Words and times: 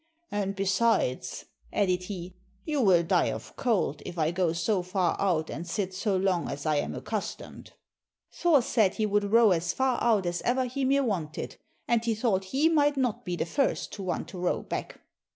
"And 0.31 0.55
besides," 0.55 1.45
added 1.71 2.05
he, 2.05 2.33
"you 2.65 2.81
will 2.81 3.03
die 3.03 3.29
of 3.31 3.55
cold, 3.55 4.01
if 4.03 4.17
I 4.17 4.31
go 4.31 4.51
so 4.51 4.81
far 4.81 5.15
out 5.21 5.51
and 5.51 5.67
sit 5.67 5.93
so 5.93 6.17
long 6.17 6.49
as 6.49 6.65
I 6.65 6.77
am 6.77 6.95
accustomed." 6.95 7.73
Thor 8.31 8.63
said 8.63 8.95
he 8.95 9.05
would 9.05 9.25
row 9.31 9.51
as 9.51 9.73
far 9.73 10.01
out 10.03 10.25
as 10.25 10.41
ever 10.41 10.65
Hymir 10.65 11.03
wanted, 11.03 11.57
and 11.87 12.03
he 12.03 12.15
thought 12.15 12.45
he 12.45 12.67
might 12.67 12.97
not 12.97 13.23
be 13.23 13.35
the 13.35 13.45
first 13.45 13.91
to 13.93 14.01
want 14.01 14.27
to 14.29 14.39
row 14.39 14.63
back. 14.63 14.99